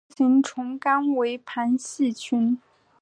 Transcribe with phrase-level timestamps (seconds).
[0.09, 2.59] 核形虫纲为旁系群。